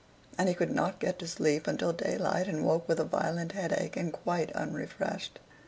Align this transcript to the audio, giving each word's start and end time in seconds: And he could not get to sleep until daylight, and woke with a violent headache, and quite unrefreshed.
And 0.35 0.49
he 0.49 0.55
could 0.55 0.71
not 0.71 0.97
get 0.97 1.19
to 1.19 1.27
sleep 1.27 1.67
until 1.67 1.93
daylight, 1.93 2.47
and 2.47 2.65
woke 2.65 2.87
with 2.89 2.99
a 2.99 3.03
violent 3.03 3.51
headache, 3.51 3.95
and 3.95 4.11
quite 4.11 4.51
unrefreshed. 4.53 5.37